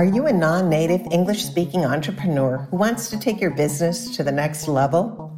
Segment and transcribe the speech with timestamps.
[0.00, 4.24] Are you a non native English speaking entrepreneur who wants to take your business to
[4.24, 5.30] the next level?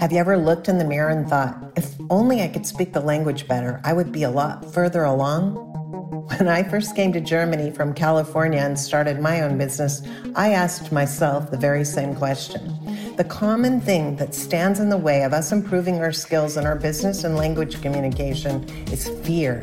[0.00, 3.00] Have you ever looked in the mirror and thought, if only I could speak the
[3.00, 5.54] language better, I would be a lot further along?
[6.36, 10.02] When I first came to Germany from California and started my own business,
[10.34, 12.76] I asked myself the very same question.
[13.14, 16.74] The common thing that stands in the way of us improving our skills in our
[16.74, 19.62] business and language communication is fear.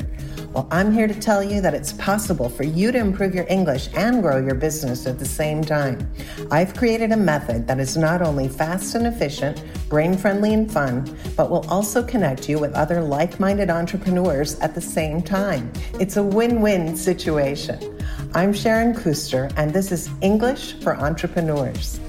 [0.56, 3.90] Well, I'm here to tell you that it's possible for you to improve your English
[3.92, 6.10] and grow your business at the same time.
[6.50, 11.14] I've created a method that is not only fast and efficient, brain friendly and fun,
[11.36, 15.70] but will also connect you with other like minded entrepreneurs at the same time.
[16.00, 18.02] It's a win win situation.
[18.34, 22.00] I'm Sharon Kuster, and this is English for Entrepreneurs.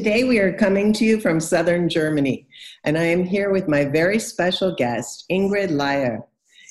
[0.00, 2.48] Today, we are coming to you from southern Germany,
[2.84, 6.20] and I am here with my very special guest, Ingrid Layer.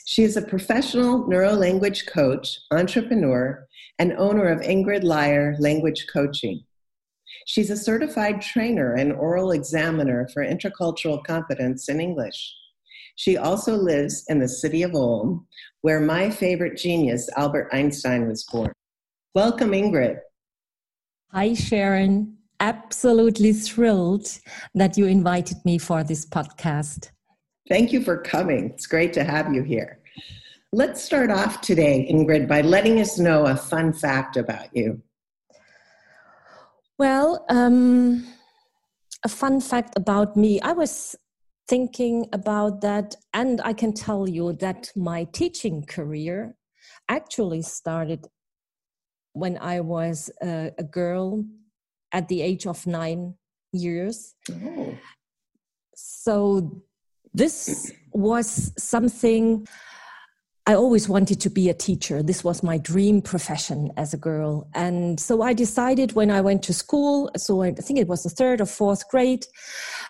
[0.06, 3.68] She is a professional neurolanguage coach, entrepreneur,
[4.00, 6.64] and owner of Ingrid Layer Language Coaching.
[7.46, 12.52] She's a certified trainer and oral examiner for intercultural competence in English.
[13.16, 15.46] She also lives in the city of Ulm,
[15.82, 18.74] where my favorite genius, Albert Einstein, was born.
[19.36, 20.18] Welcome, Ingrid.
[21.32, 24.28] Hi, Sharon absolutely thrilled
[24.76, 27.12] that you invited me for this podcast.
[27.68, 28.72] Thank you for coming.
[28.72, 30.00] It's great to have you here.
[30.72, 35.02] Let's start off today, Ingrid, by letting us know a fun fact about you.
[36.98, 38.28] Well, um,
[39.24, 40.60] a fun fact about me.
[40.62, 41.16] I was
[41.68, 46.56] thinking about that, and I can tell you that my teaching career
[47.08, 48.28] actually started
[49.34, 51.46] when I was a, a girl
[52.12, 53.36] at the age of nine
[53.72, 54.36] years.
[54.52, 54.98] Oh.
[55.96, 56.82] So
[57.34, 59.68] this was something
[60.66, 62.22] I always wanted to be a teacher.
[62.22, 64.70] This was my dream profession as a girl.
[64.76, 68.30] And so I decided when I went to school, so I think it was the
[68.30, 69.48] third or fourth grade,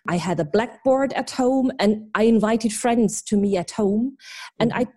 [0.10, 4.18] I had a blackboard at home and I invited friends to me at home
[4.60, 4.82] and mm-hmm.
[4.82, 4.88] I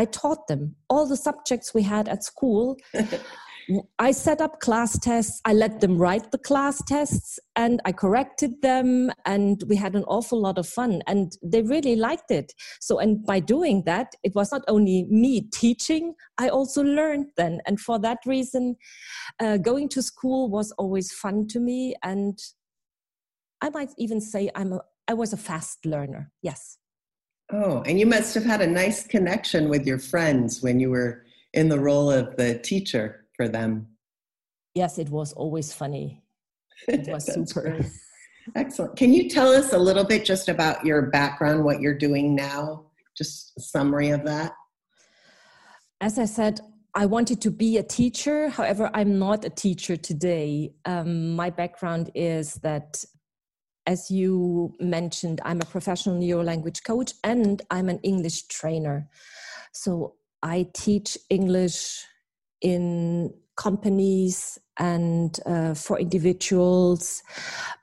[0.00, 2.76] I taught them all the subjects we had at school
[3.98, 5.42] I set up class tests.
[5.44, 9.10] I let them write the class tests and I corrected them.
[9.26, 11.02] And we had an awful lot of fun.
[11.06, 12.52] And they really liked it.
[12.80, 17.60] So, and by doing that, it was not only me teaching, I also learned then.
[17.66, 18.76] And for that reason,
[19.38, 21.94] uh, going to school was always fun to me.
[22.02, 22.38] And
[23.60, 26.32] I might even say I'm a, I was a fast learner.
[26.42, 26.78] Yes.
[27.52, 31.24] Oh, and you must have had a nice connection with your friends when you were
[31.54, 33.86] in the role of the teacher for them?
[34.74, 36.22] Yes, it was always funny.
[36.88, 37.70] It was super.
[37.70, 37.86] Great.
[38.54, 38.96] Excellent.
[38.96, 42.86] Can you tell us a little bit just about your background, what you're doing now?
[43.16, 44.52] Just a summary of that.
[46.00, 46.60] As I said,
[46.94, 48.48] I wanted to be a teacher.
[48.48, 50.72] However, I'm not a teacher today.
[50.84, 53.04] Um, my background is that,
[53.86, 59.08] as you mentioned, I'm a professional neuro language coach and I'm an English trainer.
[59.72, 62.04] So I teach English
[62.60, 67.22] in companies and uh, for individuals,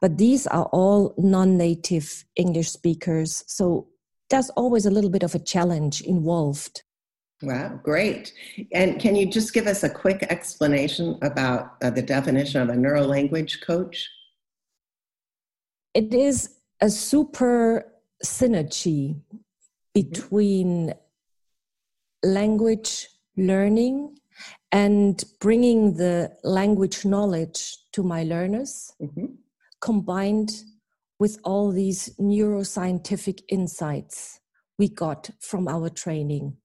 [0.02, 3.44] but these are all non native English speakers.
[3.48, 3.88] So
[4.30, 6.84] there's always a little bit of a challenge involved.
[7.42, 8.34] Wow, great.
[8.74, 12.74] And can you just give us a quick explanation about uh, the definition of a
[12.74, 14.10] neurolanguage coach?
[15.94, 17.92] It is a super
[18.24, 19.20] synergy
[19.94, 20.94] between
[22.24, 24.18] language learning
[24.72, 29.26] and bringing the language knowledge to my learners mm-hmm.
[29.82, 30.52] combined
[31.20, 34.40] with all these neuroscientific insights
[34.78, 36.58] we got from our training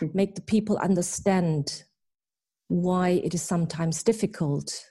[0.00, 0.16] mm-hmm.
[0.16, 1.84] make the people understand
[2.68, 4.86] why it is sometimes difficult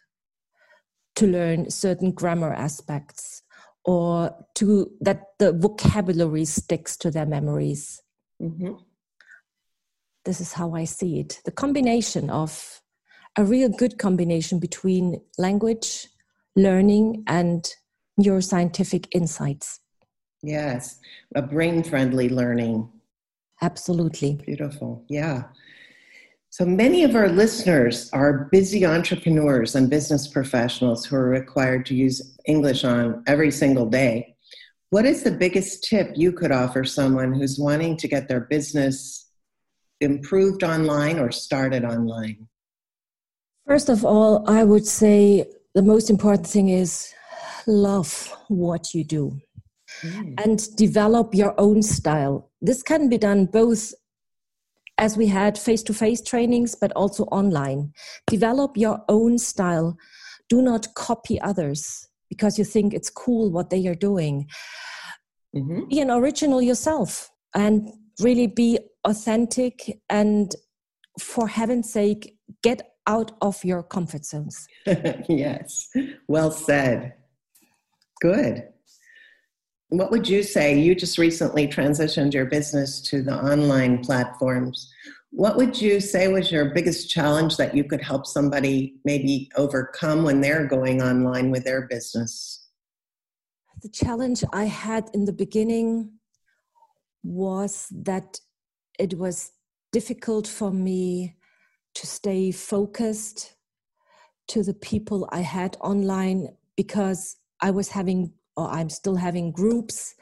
[1.15, 3.43] to learn certain grammar aspects
[3.85, 8.01] or to that the vocabulary sticks to their memories
[8.41, 8.73] mm-hmm
[10.25, 11.41] this is how I see it.
[11.46, 12.81] The combination of
[13.37, 16.08] a real good combination between language,
[16.55, 17.67] learning, and
[18.20, 19.79] neuroscientific insights.
[20.41, 20.99] Yes,
[21.35, 22.90] a brain friendly learning.
[23.61, 24.35] Absolutely.
[24.46, 25.03] Beautiful.
[25.08, 25.43] Yeah.
[26.49, 31.96] So many of our listeners are busy entrepreneurs and business professionals who are required to
[31.96, 34.35] use English on every single day.
[34.91, 39.31] What is the biggest tip you could offer someone who's wanting to get their business
[40.03, 42.47] improved online or started online?
[43.67, 47.14] First of all, I would say the most important thing is
[47.66, 49.40] love what you do
[50.02, 50.34] mm.
[50.44, 52.50] and develop your own style.
[52.61, 53.94] this can be done both
[54.97, 57.91] as we had face to face trainings, but also online.
[58.28, 59.97] Develop your own style.
[60.49, 64.47] Do not copy others because you think it's cool what they are doing.
[65.56, 65.88] Mm-hmm.
[65.90, 70.55] Be an original yourself and really be authentic and
[71.19, 74.67] for heaven's sake, get out of your comfort zones.
[75.29, 75.89] yes,
[76.27, 77.13] well said.
[78.21, 78.63] Good.
[79.89, 80.79] What would you say?
[80.79, 84.91] You just recently transitioned your business to the online platforms.
[85.29, 90.23] What would you say was your biggest challenge that you could help somebody maybe overcome
[90.23, 92.67] when they're going online with their business?
[93.81, 96.11] The challenge I had in the beginning
[97.23, 98.40] was that
[98.99, 99.52] it was
[99.91, 101.35] difficult for me
[101.96, 103.55] to stay focused
[104.47, 110.16] to the people I had online because I was having or I'm still having groups,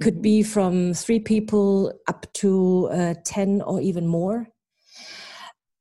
[0.00, 0.22] could mm-hmm.
[0.22, 4.48] be from three people up to uh, 10 or even more.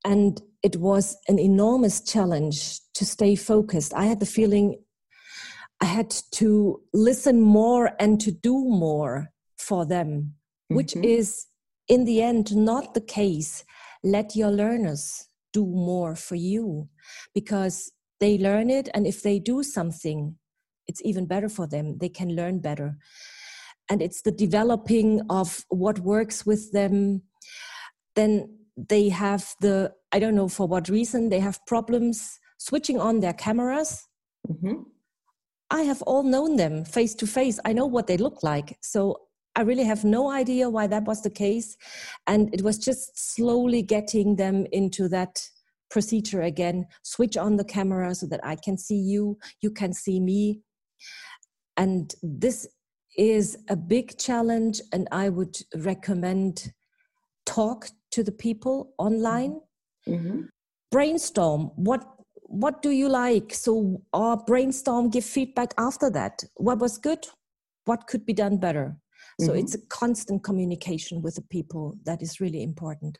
[0.03, 3.93] And it was an enormous challenge to stay focused.
[3.93, 4.79] I had the feeling
[5.79, 10.35] I had to listen more and to do more for them,
[10.71, 10.77] mm-hmm.
[10.77, 11.47] which is
[11.87, 13.63] in the end not the case.
[14.03, 16.89] Let your learners do more for you
[17.33, 20.35] because they learn it and if they do something
[20.87, 22.97] it's even better for them they can learn better
[23.89, 27.21] and it's the developing of what works with them
[28.15, 33.19] then they have the i don't know for what reason they have problems switching on
[33.19, 34.07] their cameras
[34.49, 34.81] mm-hmm.
[35.69, 39.17] i have all known them face to face i know what they look like so
[39.55, 41.77] I really have no idea why that was the case.
[42.27, 45.41] And it was just slowly getting them into that
[45.89, 46.85] procedure again.
[47.03, 50.61] Switch on the camera so that I can see you, you can see me.
[51.77, 52.67] And this
[53.17, 56.71] is a big challenge, and I would recommend
[57.45, 59.59] talk to the people online.
[60.07, 60.43] Mm-hmm.
[60.91, 62.03] Brainstorm what
[62.51, 67.25] what do you like so or brainstorm give feedback after that what was good
[67.85, 68.97] what could be done better
[69.41, 69.59] so mm-hmm.
[69.59, 73.17] it's a constant communication with the people that is really important.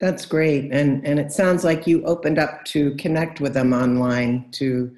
[0.00, 0.72] That's great.
[0.72, 4.94] And and it sounds like you opened up to connect with them online to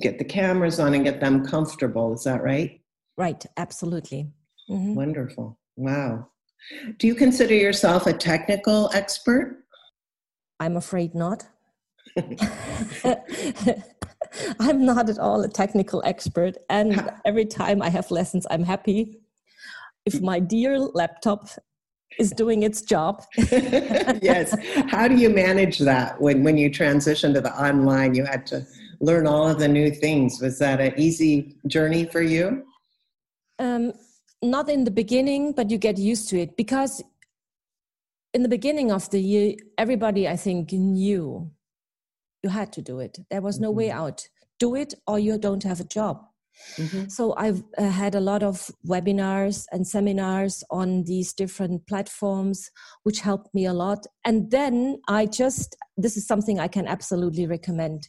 [0.00, 2.14] get the cameras on and get them comfortable.
[2.14, 2.80] Is that right?
[3.16, 4.30] Right, absolutely.
[4.70, 4.94] Mm-hmm.
[4.94, 5.58] Wonderful.
[5.76, 6.28] Wow.
[6.98, 9.64] Do you consider yourself a technical expert?
[10.60, 11.46] I'm afraid not.
[14.60, 16.56] I'm not at all a technical expert.
[16.68, 19.20] And every time I have lessons, I'm happy
[20.08, 21.40] if my dear laptop
[22.18, 23.14] is doing its job.
[24.32, 24.56] yes.
[24.94, 28.14] How do you manage that when, when you transition to the online?
[28.14, 28.66] You had to
[29.00, 30.40] learn all of the new things.
[30.40, 32.64] Was that an easy journey for you?
[33.58, 33.92] Um,
[34.42, 37.02] not in the beginning, but you get used to it because
[38.34, 41.50] in the beginning of the year, everybody, I think, knew
[42.42, 43.18] you had to do it.
[43.30, 43.78] There was no mm-hmm.
[43.78, 44.28] way out.
[44.58, 46.24] Do it or you don't have a job.
[46.76, 47.08] Mm-hmm.
[47.08, 52.70] So I've uh, had a lot of webinars and seminars on these different platforms,
[53.02, 54.06] which helped me a lot.
[54.24, 58.08] And then I just, this is something I can absolutely recommend.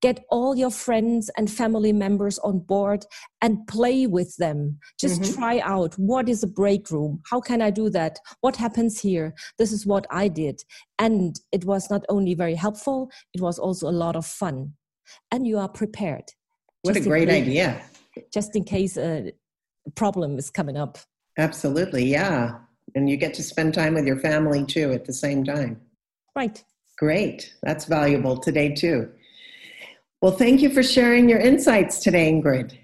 [0.00, 3.04] Get all your friends and family members on board
[3.42, 4.78] and play with them.
[4.98, 5.34] Just mm-hmm.
[5.34, 7.20] try out what is a break room?
[7.30, 8.18] How can I do that?
[8.40, 9.34] What happens here?
[9.58, 10.62] This is what I did.
[10.98, 14.72] And it was not only very helpful, it was also a lot of fun.
[15.30, 16.32] And you are prepared
[16.82, 17.82] what a great case, idea.
[18.32, 19.32] Just in case a
[19.94, 20.98] problem is coming up.
[21.38, 22.58] Absolutely, yeah.
[22.94, 25.80] And you get to spend time with your family too at the same time.
[26.34, 26.62] Right.
[26.98, 27.54] Great.
[27.62, 29.10] That's valuable today too.
[30.20, 32.76] Well, thank you for sharing your insights today, Ingrid.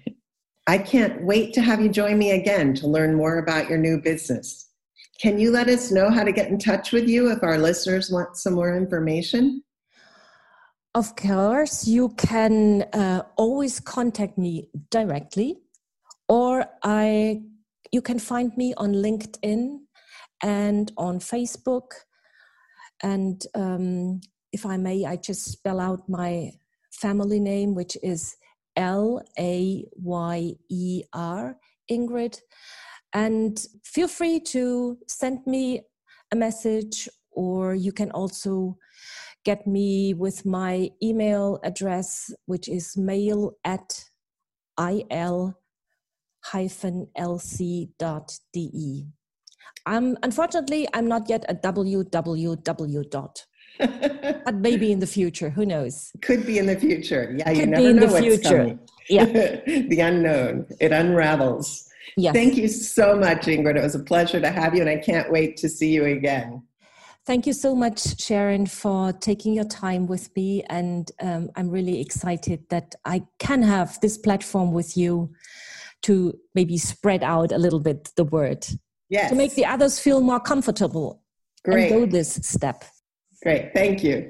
[0.67, 3.99] I can't wait to have you join me again to learn more about your new
[4.01, 4.69] business.
[5.21, 8.09] Can you let us know how to get in touch with you if our listeners
[8.09, 9.63] want some more information?
[10.95, 15.57] Of course, you can uh, always contact me directly,
[16.29, 17.41] or I
[17.91, 19.79] you can find me on LinkedIn
[20.41, 21.91] and on Facebook.
[23.03, 24.21] And um,
[24.53, 26.53] if I may, I just spell out my
[26.91, 28.37] family name, which is
[28.77, 31.57] L A Y E R,
[31.91, 32.39] Ingrid.
[33.11, 35.81] And feel free to send me
[36.31, 38.77] a message, or you can also
[39.45, 44.03] get me with my email address, which is mail at
[44.77, 45.55] il
[46.53, 47.87] lc.de.
[49.87, 53.45] Um, unfortunately, I'm not yet a www dot.
[53.79, 56.11] but maybe in the future, who knows?
[56.21, 57.35] Could be in the future.
[57.37, 58.57] Yeah, Could you never know what's future.
[58.57, 58.79] coming.
[59.09, 59.25] Yeah,
[59.65, 60.65] the unknown.
[60.79, 61.87] It unravels.
[62.15, 62.33] Yes.
[62.33, 63.75] Thank you so much, Ingrid.
[63.75, 66.63] It was a pleasure to have you, and I can't wait to see you again.
[67.25, 70.63] Thank you so much, Sharon, for taking your time with me.
[70.69, 75.33] And um, I'm really excited that I can have this platform with you
[76.03, 78.67] to maybe spread out a little bit the word.
[79.09, 79.31] Yes.
[79.31, 81.23] To make the others feel more comfortable.
[81.63, 81.91] Great.
[81.91, 82.83] And go this step.
[83.41, 83.73] Great.
[83.73, 84.29] Thank you.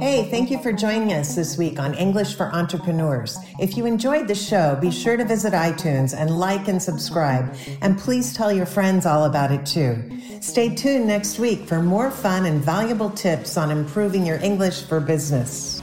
[0.00, 3.36] Hey, thank you for joining us this week on English for Entrepreneurs.
[3.58, 7.54] If you enjoyed the show, be sure to visit iTunes and like and subscribe.
[7.82, 10.02] And please tell your friends all about it too.
[10.40, 15.00] Stay tuned next week for more fun and valuable tips on improving your English for
[15.00, 15.79] business.